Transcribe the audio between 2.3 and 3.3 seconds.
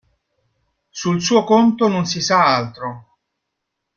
altro.